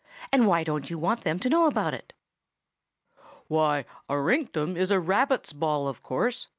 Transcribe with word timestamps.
"And 0.31 0.47
why 0.47 0.63
don't 0.63 0.89
you 0.89 0.97
want 0.97 1.23
them 1.23 1.37
to 1.41 1.47
know 1.49 1.67
about 1.67 1.93
it?" 1.93 2.11
"Why, 3.47 3.85
a 4.09 4.13
rinktum 4.15 4.75
is 4.75 4.89
a 4.89 4.99
rabbit's 4.99 5.53
ball, 5.53 5.87
of 5.87 6.01
course. 6.01 6.47